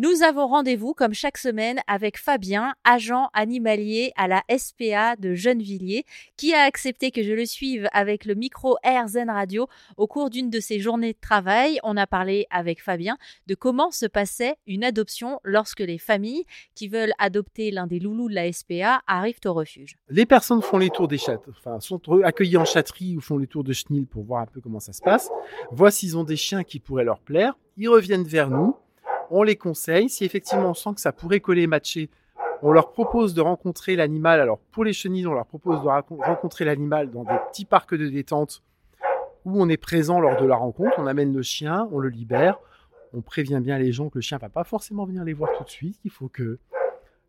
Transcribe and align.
Nous 0.00 0.22
avons 0.22 0.46
rendez-vous, 0.46 0.94
comme 0.94 1.12
chaque 1.12 1.38
semaine, 1.38 1.80
avec 1.88 2.18
Fabien, 2.18 2.72
agent 2.84 3.30
animalier 3.32 4.12
à 4.14 4.28
la 4.28 4.44
SPA 4.56 5.16
de 5.16 5.34
Gennevilliers, 5.34 6.04
qui 6.36 6.54
a 6.54 6.62
accepté 6.62 7.10
que 7.10 7.24
je 7.24 7.32
le 7.32 7.44
suive 7.44 7.88
avec 7.92 8.24
le 8.24 8.36
micro 8.36 8.76
RZN 8.84 9.28
Radio 9.28 9.66
au 9.96 10.06
cours 10.06 10.30
d'une 10.30 10.50
de 10.50 10.60
ses 10.60 10.78
journées 10.78 11.14
de 11.14 11.18
travail. 11.20 11.80
On 11.82 11.96
a 11.96 12.06
parlé 12.06 12.46
avec 12.50 12.80
Fabien 12.80 13.16
de 13.48 13.56
comment 13.56 13.90
se 13.90 14.06
passait 14.06 14.54
une 14.68 14.84
adoption 14.84 15.40
lorsque 15.42 15.80
les 15.80 15.98
familles 15.98 16.44
qui 16.76 16.86
veulent 16.86 17.14
adopter 17.18 17.72
l'un 17.72 17.88
des 17.88 17.98
loulous 17.98 18.28
de 18.28 18.36
la 18.36 18.52
SPA 18.52 19.02
arrivent 19.08 19.40
au 19.46 19.52
refuge. 19.52 19.96
Les 20.10 20.26
personnes 20.26 20.62
font 20.62 20.78
les 20.78 20.90
tours 20.90 21.08
des 21.08 21.18
chats, 21.18 21.40
enfin, 21.48 21.80
sont 21.80 22.00
accueillies 22.22 22.56
en 22.56 22.64
chatterie 22.64 23.16
ou 23.16 23.20
font 23.20 23.36
les 23.36 23.48
tours 23.48 23.64
de 23.64 23.72
chenil 23.72 24.06
pour 24.06 24.22
voir 24.22 24.42
un 24.42 24.46
peu 24.46 24.60
comment 24.60 24.78
ça 24.78 24.92
se 24.92 25.02
passe. 25.02 25.28
Voient 25.72 25.90
s'ils 25.90 26.16
ont 26.16 26.22
des 26.22 26.36
chiens 26.36 26.62
qui 26.62 26.78
pourraient 26.78 27.02
leur 27.02 27.18
plaire. 27.18 27.58
Ils 27.76 27.88
reviennent 27.88 28.22
vers 28.22 28.48
nous 28.48 28.76
on 29.30 29.42
les 29.42 29.56
conseille. 29.56 30.08
Si 30.08 30.24
effectivement 30.24 30.70
on 30.70 30.74
sent 30.74 30.90
que 30.94 31.00
ça 31.00 31.12
pourrait 31.12 31.40
coller 31.40 31.66
matcher, 31.66 32.10
on 32.62 32.72
leur 32.72 32.92
propose 32.92 33.34
de 33.34 33.40
rencontrer 33.40 33.96
l'animal. 33.96 34.40
Alors 34.40 34.58
pour 34.58 34.84
les 34.84 34.92
chenilles, 34.92 35.26
on 35.26 35.34
leur 35.34 35.46
propose 35.46 35.82
de 35.82 35.88
rencontrer 35.88 36.64
l'animal 36.64 37.10
dans 37.10 37.24
des 37.24 37.38
petits 37.50 37.64
parcs 37.64 37.94
de 37.94 38.08
détente 38.08 38.62
où 39.44 39.62
on 39.62 39.68
est 39.68 39.76
présent 39.76 40.20
lors 40.20 40.40
de 40.40 40.46
la 40.46 40.56
rencontre. 40.56 40.94
On 40.98 41.06
amène 41.06 41.34
le 41.34 41.42
chien, 41.42 41.88
on 41.92 41.98
le 41.98 42.08
libère. 42.08 42.58
On 43.14 43.22
prévient 43.22 43.60
bien 43.62 43.78
les 43.78 43.92
gens 43.92 44.10
que 44.10 44.18
le 44.18 44.22
chien 44.22 44.38
va 44.38 44.48
pas 44.48 44.64
forcément 44.64 45.06
venir 45.06 45.24
les 45.24 45.32
voir 45.32 45.52
tout 45.56 45.64
de 45.64 45.70
suite. 45.70 45.98
Il 46.04 46.10
faut 46.10 46.28
que 46.28 46.58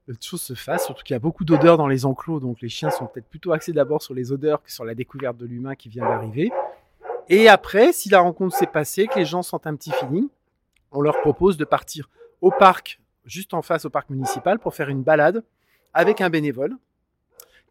la 0.07 0.15
chose 0.19 0.41
se 0.41 0.55
fasse, 0.55 0.85
surtout 0.85 1.03
qu'il 1.03 1.13
y 1.13 1.15
a 1.15 1.19
beaucoup 1.19 1.45
d'odeurs 1.45 1.77
dans 1.77 1.87
les 1.87 2.03
enclos, 2.03 2.39
donc 2.39 2.61
les 2.61 2.67
chiens 2.67 2.89
sont 2.89 3.05
peut-être 3.05 3.27
plutôt 3.27 3.51
axés 3.51 3.73
d'abord 3.73 4.01
sur 4.01 4.15
les 4.15 4.31
odeurs 4.31 4.63
que 4.63 4.71
sur 4.71 4.83
la 4.83 4.95
découverte 4.95 5.37
de 5.37 5.45
l'humain 5.45 5.75
qui 5.75 5.87
vient 5.87 6.03
d'arriver. 6.03 6.51
Et 7.29 7.47
après, 7.47 7.93
si 7.93 8.09
la 8.09 8.19
rencontre 8.19 8.57
s'est 8.57 8.65
passée, 8.65 9.05
que 9.05 9.19
les 9.19 9.25
gens 9.25 9.43
sentent 9.43 9.67
un 9.67 9.75
petit 9.75 9.91
feeling, 9.91 10.27
on 10.91 11.01
leur 11.01 11.19
propose 11.21 11.57
de 11.57 11.65
partir 11.65 12.09
au 12.41 12.51
parc, 12.51 12.99
juste 13.25 13.53
en 13.53 13.61
face 13.61 13.85
au 13.85 13.89
parc 13.89 14.09
municipal, 14.09 14.59
pour 14.59 14.73
faire 14.73 14.89
une 14.89 15.03
balade 15.03 15.43
avec 15.93 16.21
un 16.21 16.29
bénévole 16.29 16.75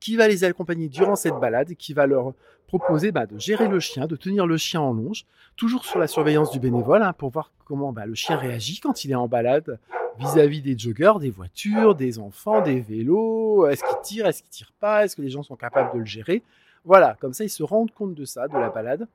qui 0.01 0.17
va 0.17 0.29
les 0.29 0.45
accompagner 0.45 0.89
durant 0.89 1.17
cette 1.17 1.34
balade, 1.34 1.75
qui 1.75 1.92
va 1.92 2.07
leur 2.07 2.34
proposer 2.67 3.12
bah, 3.12 3.27
de 3.27 3.39
gérer 3.39 3.67
le 3.67 3.81
chien, 3.81 4.07
de 4.07 4.15
tenir 4.15 4.47
le 4.47 4.57
chien 4.57 4.81
en 4.81 4.92
longe, 4.92 5.25
toujours 5.57 5.84
sur 5.84 5.98
la 5.98 6.07
surveillance 6.07 6.51
du 6.51 6.61
bénévole, 6.61 7.03
hein, 7.03 7.12
pour 7.12 7.31
voir 7.31 7.51
comment 7.65 7.92
bah, 7.92 8.07
le 8.07 8.15
chien 8.15 8.37
réagit 8.37 8.79
quand 8.79 9.05
il 9.05 9.11
est 9.11 9.17
en 9.17 9.27
balade 9.27 9.79
vis-à-vis 10.19 10.62
des 10.62 10.77
joggeurs, 10.77 11.19
des 11.19 11.31
voitures, 11.31 11.95
des 11.95 12.19
enfants, 12.19 12.61
des 12.61 12.81
vélos. 12.81 13.67
Est-ce 13.67 13.83
qu'il 13.85 13.97
tire, 14.03 14.27
est-ce 14.27 14.42
qu'il 14.42 14.51
tire 14.51 14.73
pas, 14.79 15.05
est-ce 15.05 15.17
que 15.17 15.23
les 15.23 15.31
gens 15.31 15.42
sont 15.42 15.57
capables 15.57 15.92
de 15.95 15.98
le 16.01 16.05
gérer? 16.05 16.42
Voilà, 16.85 17.17
comme 17.20 17.33
ça 17.33 17.45
ils 17.45 17.51
se 17.51 17.62
rendent 17.62 17.92
compte 17.92 18.14
de 18.14 18.25
ça, 18.25 18.48
de 18.48 18.55
la 18.55 18.70
balade. 18.70 19.07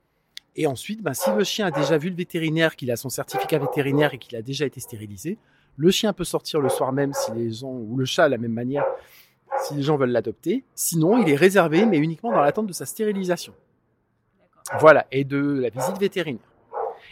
Et 0.55 0.67
ensuite, 0.67 1.01
ben, 1.01 1.13
si 1.13 1.31
le 1.31 1.43
chien 1.43 1.67
a 1.67 1.71
déjà 1.71 1.97
vu 1.97 2.09
le 2.09 2.15
vétérinaire, 2.15 2.75
qu'il 2.75 2.91
a 2.91 2.95
son 2.95 3.09
certificat 3.09 3.57
vétérinaire 3.57 4.13
et 4.13 4.17
qu'il 4.17 4.35
a 4.37 4.41
déjà 4.41 4.65
été 4.65 4.79
stérilisé, 4.79 5.37
le 5.77 5.89
chien 5.89 6.13
peut 6.13 6.23
sortir 6.23 6.59
le 6.59 6.69
soir 6.69 6.91
même 6.91 7.13
si 7.13 7.31
les 7.31 7.51
gens, 7.51 7.71
ou 7.71 7.97
le 7.97 8.05
chat 8.05 8.25
de 8.25 8.31
la 8.31 8.37
même 8.37 8.53
manière, 8.53 8.85
si 9.63 9.73
les 9.73 9.81
gens 9.81 9.97
veulent 9.97 10.11
l'adopter. 10.11 10.63
Sinon, 10.75 11.17
il 11.17 11.29
est 11.29 11.35
réservé, 11.35 11.85
mais 11.85 11.97
uniquement 11.97 12.31
dans 12.31 12.41
l'attente 12.41 12.67
de 12.67 12.73
sa 12.73 12.85
stérilisation. 12.85 13.53
Voilà, 14.79 15.07
et 15.11 15.23
de 15.23 15.37
la 15.37 15.69
visite 15.69 15.97
vétérinaire. 15.97 16.41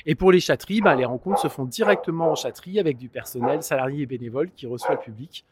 Et 0.05 0.15
pour 0.15 0.31
les 0.31 0.39
chatteries, 0.39 0.81
ben, 0.81 0.95
les 0.95 1.05
rencontres 1.05 1.39
se 1.39 1.47
font 1.47 1.65
directement 1.65 2.31
en 2.31 2.35
chatterie 2.35 2.79
avec 2.79 2.97
du 2.97 3.09
personnel, 3.09 3.61
salarié 3.63 4.03
et 4.03 4.05
bénévole 4.05 4.51
qui 4.51 4.65
reçoit 4.65 4.95
le 4.95 5.01
public 5.01 5.45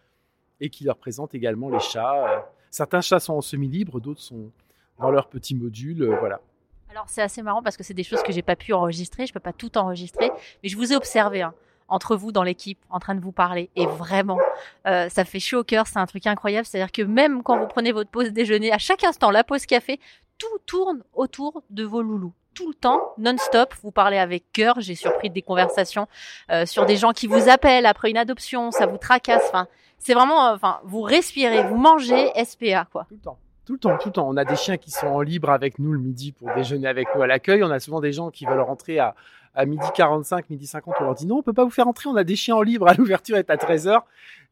et 0.62 0.70
qui 0.70 0.84
leur 0.84 0.98
présente 0.98 1.36
également 1.36 1.70
les 1.70 1.80
chats. 1.80 2.48
Certains 2.70 3.02
chats 3.02 3.20
sont 3.20 3.34
en 3.34 3.42
semi-libre, 3.42 4.00
d'autres 4.00 4.22
sont 4.22 4.52
dans 5.00 5.12
leur 5.12 5.28
petit 5.28 5.56
module. 5.56 6.06
Voilà. 6.20 6.42
Alors 6.90 7.06
c'est 7.08 7.22
assez 7.22 7.42
marrant 7.42 7.62
parce 7.62 7.78
que 7.78 7.84
c'est 7.84 7.94
des 7.94 8.04
choses 8.04 8.24
que 8.24 8.32
j'ai 8.32 8.42
pas 8.42 8.56
pu 8.56 8.74
enregistrer, 8.74 9.28
je 9.28 9.34
peux 9.34 9.40
pas 9.40 9.54
tout 9.54 9.78
enregistrer, 9.78 10.32
mais 10.64 10.70
je 10.70 10.76
vous 10.76 10.92
ai 10.92 10.96
observé 10.96 11.44
hein, 11.44 11.54
entre 11.88 12.16
vous 12.16 12.32
dans 12.32 12.44
l'équipe 12.44 12.80
en 12.90 13.00
train 13.00 13.14
de 13.14 13.22
vous 13.22 13.32
parler 13.32 13.70
et 13.76 13.86
vraiment 13.86 14.40
euh, 14.88 15.08
ça 15.10 15.24
fait 15.24 15.40
chaud 15.40 15.60
au 15.60 15.64
cœur, 15.64 15.86
c'est 15.86 16.00
un 16.00 16.08
truc 16.08 16.26
incroyable, 16.26 16.66
c'est-à-dire 16.66 16.92
que 16.92 17.04
même 17.04 17.44
quand 17.44 17.60
vous 17.60 17.68
prenez 17.68 17.92
votre 17.92 18.10
pause 18.10 18.32
déjeuner, 18.32 18.72
à 18.72 18.80
chaque 18.80 19.04
instant 19.04 19.30
la 19.30 19.44
pause 19.44 19.66
café, 19.66 20.00
tout 20.40 20.48
tourne 20.66 21.04
autour 21.14 21.64
de 21.70 21.84
vos 21.84 22.02
loulous 22.02 22.34
tout 22.56 22.68
le 22.68 22.74
temps, 22.74 23.14
non-stop. 23.18 23.74
Vous 23.84 23.92
parlez 23.92 24.18
avec 24.18 24.52
cœur. 24.52 24.82
J'ai 24.82 24.96
surpris 24.96 25.30
des 25.30 25.42
conversations 25.42 26.08
euh, 26.52 26.66
sur 26.66 26.86
des 26.86 26.98
gens 26.98 27.14
qui 27.14 27.26
vous 27.26 27.48
appellent 27.48 27.86
après 27.86 28.10
une 28.10 28.18
adoption, 28.18 28.72
ça 28.72 28.86
vous 28.86 28.98
tracasse. 28.98 29.44
Enfin, 29.48 29.68
c'est 29.98 30.14
vraiment, 30.14 30.48
euh, 30.48 30.56
enfin, 30.56 30.82
vous 30.84 31.02
respirez, 31.02 31.64
vous 31.64 31.78
mangez 31.78 32.32
SPA 32.44 32.86
quoi. 32.92 33.06
Tout 33.08 33.16
le 33.16 33.22
temps. 33.22 33.38
Tout 33.70 33.74
le 33.74 33.80
temps, 33.80 33.98
tout 34.00 34.10
le 34.10 34.14
temps. 34.14 34.28
On 34.28 34.36
a 34.36 34.46
des 34.46 34.56
chiens 34.56 34.78
qui 34.78 34.90
sont 34.90 35.06
en 35.06 35.22
libre 35.22 35.52
avec 35.52 35.78
nous 35.78 35.92
le 35.92 36.00
midi 36.00 36.32
pour 36.32 36.52
déjeuner 36.56 36.88
avec 36.88 37.08
nous 37.14 37.22
à 37.22 37.28
l'accueil. 37.28 37.64
On 37.64 37.70
a 37.70 37.80
souvent 37.80 38.02
des 38.02 38.12
gens 38.12 38.32
qui 38.32 38.48
veulent 38.48 38.62
rentrer 38.62 38.98
à, 38.98 39.14
à 39.54 39.68
midi 39.68 39.86
45, 39.94 40.50
midi 40.50 40.66
50. 40.66 40.96
On 41.00 41.04
leur 41.04 41.14
dit 41.14 41.28
non, 41.28 41.38
on 41.38 41.44
peut 41.44 41.54
pas 41.54 41.66
vous 41.66 41.70
faire 41.70 41.88
entrer. 41.88 42.10
On 42.10 42.16
a 42.16 42.24
des 42.24 42.36
chiens 42.36 42.56
en 42.56 42.64
libre. 42.64 42.88
À 42.88 42.94
l'ouverture 42.98 43.38
est 43.38 43.52
à 43.52 43.58
13 43.58 43.86
h 43.86 44.02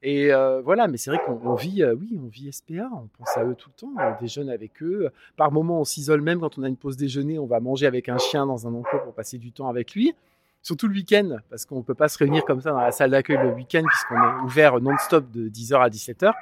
Et 0.03 0.31
euh, 0.31 0.61
voilà, 0.61 0.87
mais 0.87 0.97
c'est 0.97 1.09
vrai 1.09 1.19
qu'on 1.25 1.55
vit, 1.55 1.81
euh, 1.81 1.95
oui, 1.99 2.19
on 2.23 2.27
vit 2.27 2.53
SPA. 2.53 2.91
On 2.93 3.07
pense 3.17 3.35
à 3.35 3.43
eux 3.43 3.55
tout 3.55 3.71
le 3.75 3.79
temps. 3.79 3.91
On 3.97 4.21
déjeune 4.21 4.51
avec 4.51 4.83
eux. 4.83 5.09
Par 5.35 5.51
moment, 5.51 5.79
on 5.79 5.83
s'isole 5.83 6.21
même 6.21 6.39
quand 6.39 6.59
on 6.59 6.61
a 6.61 6.67
une 6.67 6.77
pause 6.77 6.95
déjeuner. 6.95 7.39
On 7.39 7.47
va 7.47 7.59
manger 7.59 7.87
avec 7.87 8.09
un 8.09 8.19
chien 8.19 8.45
dans 8.45 8.67
un 8.67 8.73
enclos 8.75 8.99
pour 8.99 9.15
passer 9.15 9.39
du 9.39 9.51
temps 9.51 9.67
avec 9.67 9.95
lui. 9.95 10.13
Surtout 10.61 10.87
le 10.87 10.93
week-end, 10.93 11.37
parce 11.49 11.65
qu'on 11.65 11.81
peut 11.81 11.95
pas 11.95 12.07
se 12.07 12.19
réunir 12.19 12.45
comme 12.45 12.61
ça 12.61 12.69
dans 12.69 12.81
la 12.81 12.91
salle 12.91 13.09
d'accueil 13.09 13.39
le 13.41 13.51
week-end 13.51 13.81
puisqu'on 13.83 14.15
est 14.15 14.43
ouvert 14.43 14.79
non-stop 14.79 15.31
de 15.31 15.49
10h 15.49 15.81
à 15.81 15.89
17h. 15.89 16.33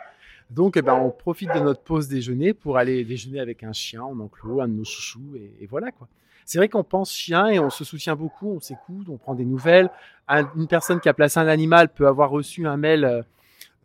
Donc, 0.51 0.77
eh 0.77 0.81
ben, 0.81 0.93
on 0.93 1.09
profite 1.09 1.51
de 1.53 1.59
notre 1.59 1.81
pause 1.81 2.07
déjeuner 2.07 2.53
pour 2.53 2.77
aller 2.77 3.03
déjeuner 3.03 3.39
avec 3.39 3.63
un 3.63 3.73
chien 3.73 4.03
en 4.03 4.19
enclos, 4.19 4.61
un 4.61 4.67
de 4.67 4.73
nos 4.73 4.83
chouchous, 4.83 5.35
et, 5.35 5.65
voilà 5.67 5.91
quoi. 5.91 6.07
C'est 6.47 6.59
vrai 6.59 6.69
qu'on 6.69 6.83
pense 6.83 7.11
chien 7.11 7.47
et 7.47 7.57
on 7.57 7.71
se 7.71 7.83
soutient 7.83 8.15
beaucoup, 8.15 8.51
on 8.51 8.59
s'écoute, 8.59 9.07
on 9.09 9.17
prend 9.17 9.33
des 9.33 9.45
nouvelles. 9.45 9.89
une 10.29 10.67
personne 10.67 10.99
qui 10.99 11.09
a 11.09 11.13
placé 11.15 11.39
un 11.39 11.47
animal 11.47 11.89
peut 11.89 12.07
avoir 12.07 12.29
reçu 12.29 12.67
un 12.67 12.77
mail 12.77 13.25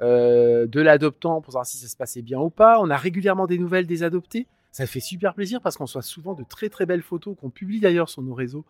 euh, 0.03 0.66
de 0.66 0.81
l'adoptant 0.81 1.41
pour 1.41 1.53
savoir 1.53 1.65
si 1.65 1.78
ça 1.78 1.88
se 1.88 1.97
passait 1.97 2.20
bien 2.20 2.38
ou 2.38 2.50
pas. 2.50 2.78
On 2.81 2.91
a 2.91 2.97
régulièrement 2.99 3.47
des 3.47 3.59
nouvelles 3.59 3.87
des 3.87 4.03
adoptés. 4.03 4.47
Ça 4.72 4.87
fait 4.87 5.00
super 5.00 5.34
plaisir 5.34 5.62
parce 5.62 5.78
qu'on 5.78 5.87
soit 5.87 6.03
souvent 6.03 6.34
de 6.34 6.44
très 6.44 6.69
très 6.69 6.84
belles 6.84 7.03
photos 7.03 7.34
qu'on 7.41 7.50
publie 7.50 7.81
d'ailleurs 7.81 8.10
sur 8.10 8.20
nos 8.20 8.34
réseaux 8.34 8.65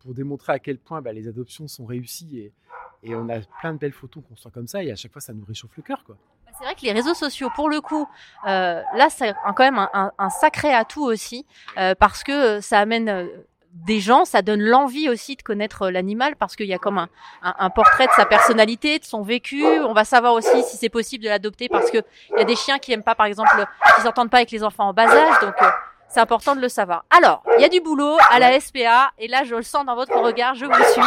pour 0.00 0.12
démontrer 0.12 0.52
à 0.52 0.58
quel 0.58 0.78
point 0.78 1.00
bah, 1.02 1.12
les 1.12 1.28
adoptions 1.28 1.68
sont 1.68 1.86
réussies 1.86 2.38
et, 2.38 2.52
et 3.02 3.14
on 3.14 3.28
a 3.28 3.40
plein 3.60 3.74
de 3.74 3.78
belles 3.78 3.92
photos 3.92 4.22
qu'on 4.28 4.36
soit 4.36 4.50
comme 4.50 4.66
ça 4.66 4.82
et 4.82 4.90
à 4.90 4.96
chaque 4.96 5.12
fois 5.12 5.20
ça 5.20 5.32
nous 5.32 5.44
réchauffe 5.44 5.76
le 5.76 5.82
cœur 5.82 6.04
quoi. 6.04 6.16
C'est 6.60 6.66
vrai 6.66 6.74
que 6.74 6.82
les 6.82 6.92
réseaux 6.92 7.14
sociaux, 7.14 7.48
pour 7.56 7.70
le 7.70 7.80
coup, 7.80 8.06
euh, 8.46 8.82
là, 8.94 9.08
c'est 9.08 9.32
quand 9.56 9.64
même 9.64 9.78
un, 9.78 10.28
sacré 10.28 10.74
atout 10.74 11.02
aussi, 11.04 11.46
euh, 11.78 11.94
parce 11.98 12.22
que 12.22 12.60
ça 12.60 12.80
amène 12.80 13.08
euh, 13.08 13.26
des 13.72 13.98
gens, 13.98 14.26
ça 14.26 14.42
donne 14.42 14.60
l'envie 14.60 15.08
aussi 15.08 15.36
de 15.36 15.42
connaître 15.42 15.88
l'animal, 15.88 16.36
parce 16.36 16.56
qu'il 16.56 16.66
y 16.66 16.74
a 16.74 16.78
comme 16.78 16.98
un, 16.98 17.08
un, 17.42 17.70
portrait 17.70 18.08
de 18.08 18.12
sa 18.12 18.26
personnalité, 18.26 18.98
de 18.98 19.06
son 19.06 19.22
vécu. 19.22 19.64
On 19.64 19.94
va 19.94 20.04
savoir 20.04 20.34
aussi 20.34 20.62
si 20.64 20.76
c'est 20.76 20.90
possible 20.90 21.24
de 21.24 21.30
l'adopter, 21.30 21.70
parce 21.70 21.90
que 21.90 22.02
il 22.32 22.36
y 22.36 22.42
a 22.42 22.44
des 22.44 22.56
chiens 22.56 22.78
qui 22.78 22.92
aiment 22.92 23.02
pas, 23.02 23.14
par 23.14 23.24
exemple, 23.24 23.64
qui 23.96 24.02
s'entendent 24.02 24.28
pas 24.28 24.38
avec 24.38 24.50
les 24.50 24.62
enfants 24.62 24.88
en 24.88 24.92
bas 24.92 25.08
âge, 25.08 25.40
donc 25.40 25.54
c'est 26.08 26.20
important 26.20 26.54
de 26.54 26.60
le 26.60 26.68
savoir. 26.68 27.06
Alors, 27.08 27.42
il 27.56 27.62
y 27.62 27.64
a 27.64 27.70
du 27.70 27.80
boulot 27.80 28.18
à 28.30 28.38
la 28.38 28.60
SPA, 28.60 29.12
et 29.16 29.28
là, 29.28 29.44
je 29.44 29.54
le 29.54 29.62
sens 29.62 29.86
dans 29.86 29.94
votre 29.94 30.18
regard, 30.18 30.54
je 30.56 30.66
vous 30.66 30.84
suis. 30.92 31.02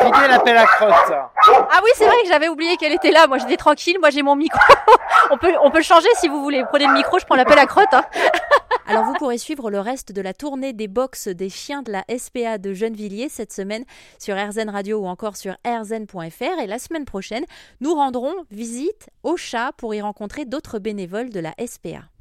Videz 0.00 0.28
l'appel 0.28 0.56
à 0.56 0.66
crotte. 0.66 1.12
Ah 1.54 1.80
oui, 1.82 1.90
c'est 1.94 2.06
vrai 2.06 2.16
que 2.22 2.28
j'avais 2.28 2.48
oublié 2.48 2.76
qu'elle 2.76 2.92
était 2.92 3.10
là. 3.10 3.26
Moi, 3.26 3.38
j'étais 3.38 3.56
tranquille. 3.56 3.96
Moi, 4.00 4.10
j'ai 4.10 4.22
mon 4.22 4.36
micro. 4.36 4.60
on 5.30 5.38
peut, 5.38 5.52
on 5.62 5.70
peut 5.70 5.78
le 5.78 5.84
changer 5.84 6.08
si 6.16 6.28
vous 6.28 6.42
voulez. 6.42 6.64
Prenez 6.68 6.86
le 6.86 6.94
micro, 6.94 7.18
je 7.18 7.24
prends 7.26 7.36
l'appel 7.36 7.58
à 7.58 7.66
crotte. 7.66 7.92
Hein. 7.92 8.04
Alors, 8.86 9.04
vous 9.04 9.14
pourrez 9.14 9.38
suivre 9.38 9.70
le 9.70 9.80
reste 9.80 10.12
de 10.12 10.20
la 10.20 10.34
tournée 10.34 10.72
des 10.72 10.88
box 10.88 11.28
des 11.28 11.48
chiens 11.48 11.82
de 11.82 11.92
la 11.92 12.04
SPA 12.16 12.58
de 12.58 12.74
Gennevilliers 12.74 13.28
cette 13.28 13.52
semaine 13.52 13.84
sur 14.18 14.36
RZN 14.36 14.70
Radio 14.70 14.98
ou 14.98 15.06
encore 15.06 15.36
sur 15.36 15.56
rzn.fr. 15.66 16.60
Et 16.62 16.66
la 16.66 16.78
semaine 16.78 17.04
prochaine, 17.04 17.44
nous 17.80 17.94
rendrons 17.94 18.34
visite 18.50 19.08
au 19.22 19.36
chat 19.36 19.72
pour 19.76 19.94
y 19.94 20.00
rencontrer 20.00 20.44
d'autres 20.44 20.78
bénévoles 20.78 21.30
de 21.30 21.40
la 21.40 21.54
SPA. 21.66 22.02